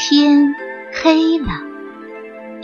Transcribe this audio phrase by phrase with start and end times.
[0.00, 0.54] 天
[1.02, 1.48] 黑了，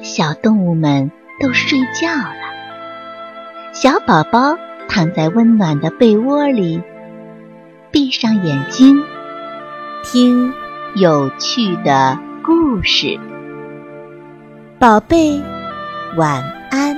[0.04, 1.10] 小动物们
[1.40, 3.72] 都睡觉了。
[3.72, 4.56] 小宝宝
[4.88, 6.80] 躺在温暖的被窝里，
[7.90, 9.02] 闭上眼睛，
[10.04, 10.54] 听
[10.94, 13.18] 有趣的故事。
[14.78, 15.42] 宝贝，
[16.16, 16.96] 晚安。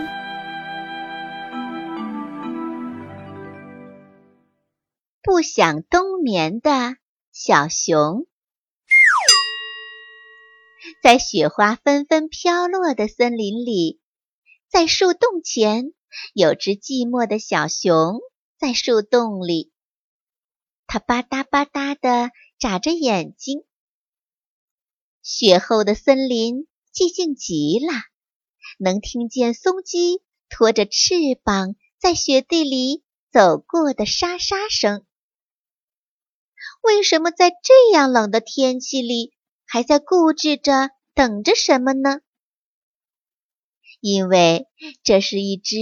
[5.22, 6.96] 不想冬眠的
[7.32, 8.26] 小熊。
[11.02, 14.00] 在雪花纷纷飘落的森林里，
[14.68, 15.92] 在树洞前，
[16.32, 18.20] 有只寂寞的小熊
[18.58, 19.72] 在树洞里。
[20.88, 23.64] 它吧嗒吧嗒地眨着眼睛。
[25.22, 27.92] 雪后的森林寂静极了，
[28.78, 35.04] 能听见松鸡拖着翅膀在雪地里走过的沙沙声。
[36.82, 39.35] 为什么在这样冷的天气里？
[39.76, 42.22] 还在固执着等着什么呢？
[44.00, 44.68] 因为
[45.02, 45.76] 这是一只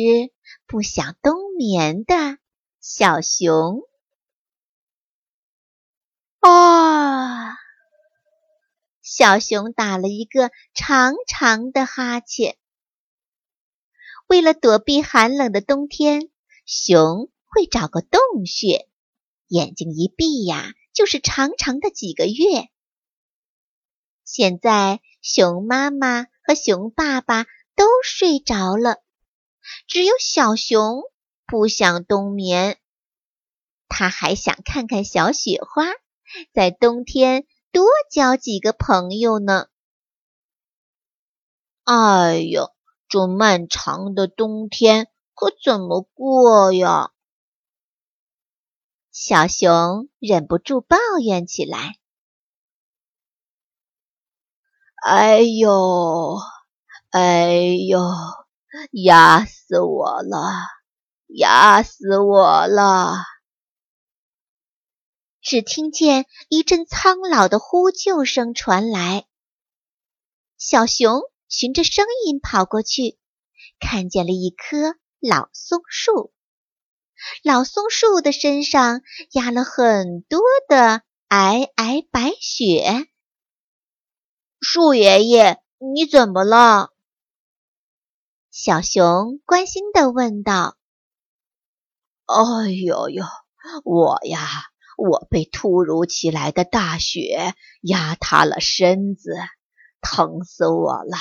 [0.66, 2.38] 不想冬眠的
[2.80, 3.82] 小熊。
[6.40, 7.54] 啊！
[9.00, 12.58] 小熊打了一个长长的哈欠。
[14.26, 16.32] 为了躲避寒冷的冬天，
[16.66, 18.88] 熊会找个洞穴，
[19.46, 22.68] 眼睛一闭呀，就是长长的几个月。
[24.36, 27.44] 现在，熊妈妈和熊爸爸
[27.76, 28.96] 都睡着了，
[29.86, 31.04] 只有小熊
[31.46, 32.80] 不想冬眠。
[33.86, 35.84] 他还想看看小雪花，
[36.52, 39.68] 在冬天多交几个朋友呢。
[41.84, 42.70] 哎呀，
[43.08, 47.12] 这漫长的冬天可怎么过呀？
[49.12, 52.00] 小熊忍不住抱怨起来。
[55.06, 56.38] 哎呦，
[57.10, 57.52] 哎
[57.86, 58.00] 呦，
[58.90, 60.50] 压死我了，
[61.26, 63.16] 压死我了！
[65.42, 69.26] 只听见一阵苍老的呼救声传来。
[70.56, 71.20] 小熊
[71.50, 73.18] 循着声音跑过去，
[73.78, 76.32] 看见了一棵老松树。
[77.42, 83.06] 老松树的身上压了很多的皑皑白雪。
[84.64, 86.88] 树爷爷，你怎么了？
[88.50, 90.78] 小熊关心地问道。
[92.24, 93.24] “哎呦呦，
[93.84, 94.48] 我呀，
[94.96, 99.36] 我被突如其来的大雪压塌了身子，
[100.00, 101.18] 疼死我了！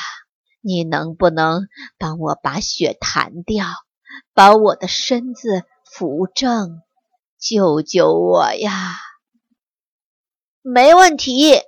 [0.61, 1.67] 你能不能
[1.97, 3.65] 帮我把雪弹掉，
[4.33, 6.81] 把我的身子扶正，
[7.37, 8.95] 救救我呀
[10.63, 11.61] ？”“没问题。”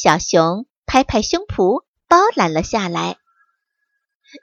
[0.00, 3.18] 小熊拍拍胸脯，包揽了下来。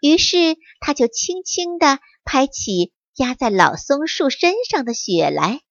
[0.01, 5.61] 于是，他就轻轻地拍起压在老松树身上的雪来。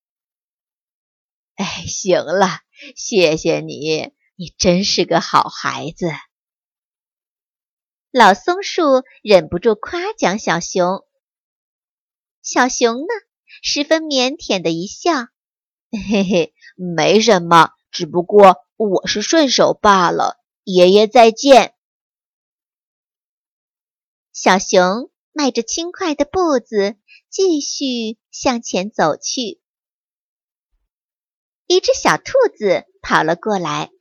[1.56, 2.60] 哎，行了，
[2.96, 6.10] 谢谢你，你真是个好孩子。
[8.10, 11.06] 老松树忍不住夸奖小熊。
[12.40, 13.06] 小熊呢，
[13.62, 15.26] 十分腼腆的一笑
[16.08, 21.76] ：“嘿嘿，没什么，只不过……”我是顺手罢了，爷爷再见。
[24.32, 26.96] 小熊迈着轻快的步子，
[27.30, 29.60] 继续向前走去。
[31.66, 33.92] 一只小兔子跑了过来，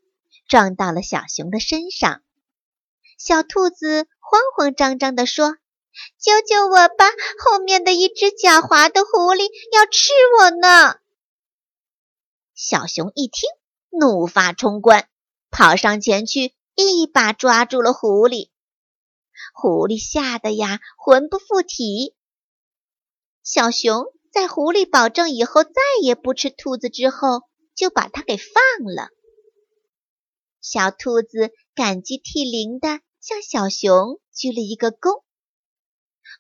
[0.48, 2.24] 撞到了小熊的身上。
[3.20, 5.56] 小兔子慌慌张张地说
[6.20, 7.06] ：“救救我吧！
[7.46, 11.00] 后面的一只狡猾的狐狸要吃我呢！”
[12.56, 13.48] 小熊一听。
[14.00, 15.08] 怒发冲冠，
[15.52, 18.50] 跑上前去，一把抓住了狐狸。
[19.54, 22.16] 狐狸吓得呀，魂不附体。
[23.44, 25.72] 小熊在狐狸保证以后再
[26.02, 27.44] 也不吃兔子之后，
[27.76, 28.54] 就把它给放
[28.86, 29.10] 了。
[30.62, 35.24] 小兔子感激涕零的向小熊鞠了一个躬。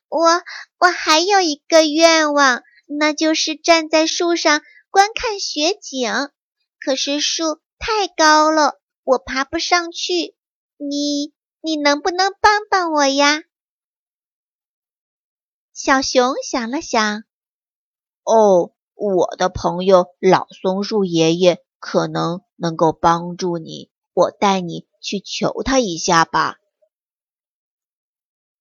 [0.07, 0.43] 我
[0.79, 6.31] 我还有一个愿望，那就是站在树上观看雪景。
[6.85, 10.35] 可是树太高了，我爬不上去。
[10.75, 13.43] 你你能不能帮帮我呀？
[15.71, 17.23] 小熊想了想，
[18.23, 26.57] 哦，我的朋友老松树爷爷可能能够帮助你，我带你去求他一下吧。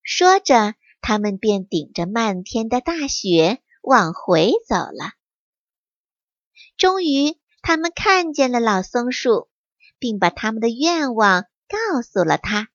[0.00, 5.14] 说着，他们便顶着漫天的大雪往回走了。
[6.76, 7.41] 终于。
[7.62, 9.48] 他们看见了老松树，
[9.98, 12.68] 并把他们的愿望告诉了他。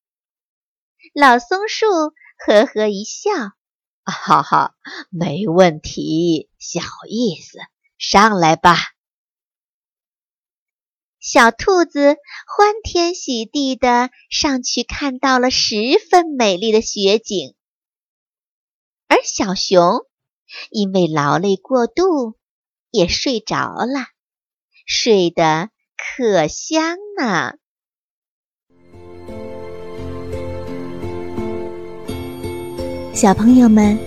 [1.13, 1.85] 老松树
[2.37, 3.31] 呵呵一笑
[4.03, 4.75] ：“哈哈，
[5.09, 7.59] 没问题，小意思，
[7.97, 8.77] 上来吧。”
[11.19, 12.15] 小兔子
[12.47, 15.75] 欢天喜地的上去，看到了十
[16.09, 17.53] 分美丽的雪景。
[19.09, 20.05] 而小熊
[20.69, 22.37] 因为劳累过度，
[22.91, 24.07] 也睡着了，
[24.87, 25.67] 睡得
[25.97, 27.55] 可香呢。
[33.13, 33.97] 小朋友们，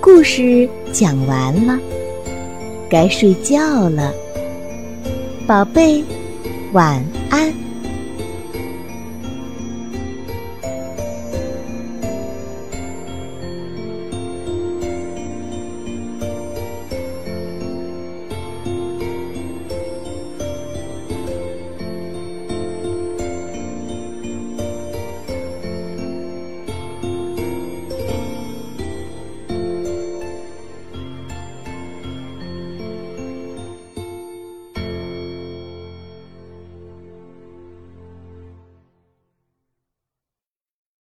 [0.00, 1.78] 故事讲完了，
[2.88, 4.14] 该睡觉了，
[5.46, 6.02] 宝贝。
[6.72, 7.65] 晚安。